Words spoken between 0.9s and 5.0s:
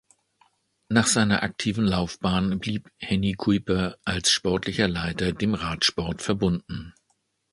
seiner aktiven Laufbahn blieb Hennie Kuiper als Sportlicher